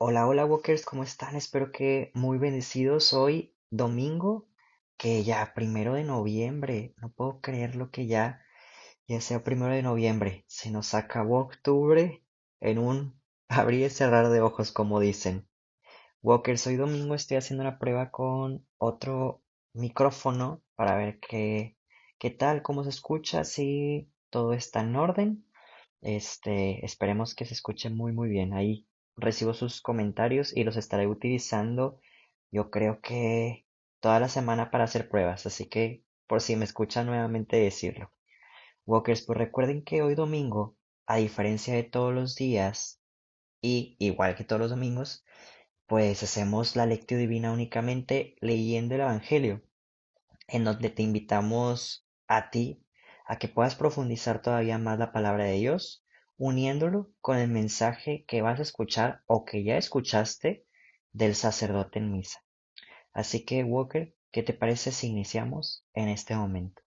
[0.00, 1.36] Hola, hola Walkers, ¿cómo están?
[1.36, 4.48] Espero que muy bendecidos hoy, domingo,
[4.96, 8.40] que ya primero de noviembre, no puedo creer lo que ya,
[9.08, 12.24] ya sea primero de noviembre, se nos acabó octubre
[12.60, 15.48] en un abrir y cerrar de ojos, como dicen.
[16.22, 19.42] Walkers, hoy domingo estoy haciendo una prueba con otro
[19.74, 21.76] micrófono para ver qué,
[22.18, 25.46] qué tal, cómo se escucha, si todo está en orden.
[26.02, 28.54] Este, esperemos que se escuche muy muy bien.
[28.54, 28.87] Ahí
[29.18, 32.00] recibo sus comentarios y los estaré utilizando
[32.50, 33.66] yo creo que
[34.00, 38.12] toda la semana para hacer pruebas, así que por si me escuchan nuevamente decirlo.
[38.86, 43.00] Walkers, pues recuerden que hoy domingo, a diferencia de todos los días
[43.60, 45.24] y igual que todos los domingos,
[45.86, 49.62] pues hacemos la lectio divina únicamente leyendo el Evangelio,
[50.46, 52.82] en donde te invitamos a ti
[53.26, 56.04] a que puedas profundizar todavía más la palabra de Dios,
[56.38, 60.64] uniéndolo con el mensaje que vas a escuchar o que ya escuchaste
[61.12, 62.42] del sacerdote en misa.
[63.12, 66.82] Así que, Walker, ¿qué te parece si iniciamos en este momento?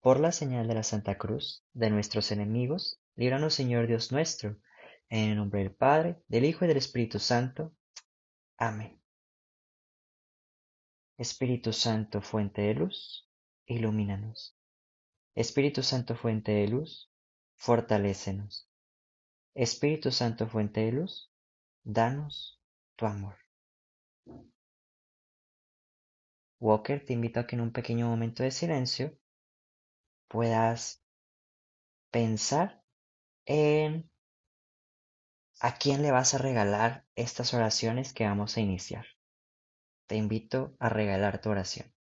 [0.00, 4.58] Por la señal de la Santa Cruz, de nuestros enemigos, líbranos Señor Dios nuestro,
[5.08, 7.72] en el nombre del Padre, del Hijo y del Espíritu Santo.
[8.58, 9.00] Amén.
[11.16, 13.30] Espíritu Santo, fuente de luz,
[13.66, 14.56] ilumínanos.
[15.36, 17.13] Espíritu Santo, fuente de luz,
[17.64, 18.68] fortalécenos.
[19.54, 21.32] Espíritu Santo, fuente de luz,
[21.82, 22.60] danos
[22.94, 23.38] tu amor.
[26.60, 29.18] Walker, te invito a que en un pequeño momento de silencio
[30.28, 31.02] puedas
[32.10, 32.82] pensar
[33.46, 34.10] en
[35.60, 39.06] a quién le vas a regalar estas oraciones que vamos a iniciar.
[40.06, 41.93] Te invito a regalar tu oración.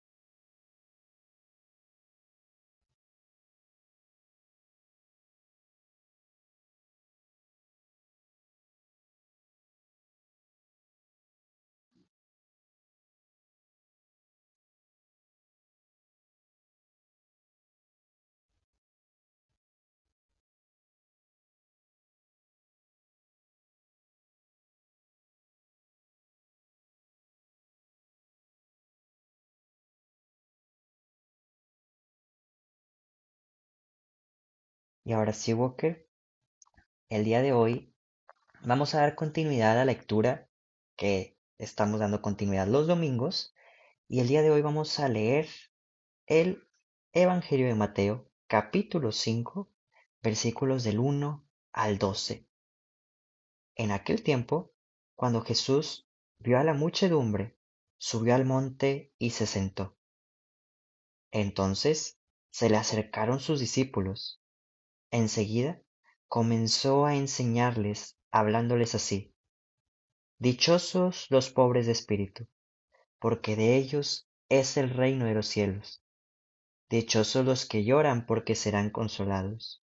[35.06, 36.08] Y ahora sí, Walker,
[37.10, 37.94] el día de hoy
[38.62, 40.50] vamos a dar continuidad a la lectura
[40.96, 43.54] que estamos dando continuidad los domingos.
[44.08, 45.50] Y el día de hoy vamos a leer
[46.26, 46.66] el
[47.12, 49.70] Evangelio de Mateo, capítulo 5,
[50.22, 52.48] versículos del 1 al 12.
[53.76, 54.72] En aquel tiempo,
[55.16, 57.58] cuando Jesús vio a la muchedumbre,
[57.98, 59.98] subió al monte y se sentó.
[61.30, 62.22] Entonces
[62.52, 64.43] se le acercaron sus discípulos
[65.14, 65.80] Enseguida
[66.28, 69.36] comenzó a enseñarles hablándoles así:
[70.40, 72.48] Dichosos los pobres de espíritu,
[73.20, 76.04] porque de ellos es el reino de los cielos.
[76.90, 79.84] Dichosos los que lloran, porque serán consolados.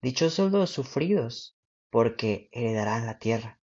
[0.00, 1.54] Dichosos los sufridos,
[1.90, 3.60] porque heredarán la tierra.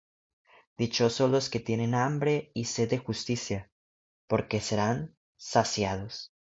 [0.76, 3.70] Dichosos los que tienen hambre y sed de justicia,
[4.26, 6.34] porque serán saciados.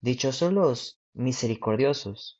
[0.00, 2.39] Dichosos los misericordiosos,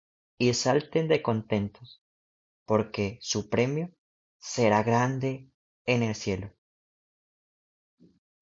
[0.37, 2.03] y salten de contentos,
[2.65, 3.91] porque su premio
[4.39, 5.51] será grande
[5.85, 6.53] en el cielo.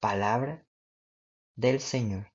[0.00, 0.66] Palabra
[1.56, 2.29] del Señor.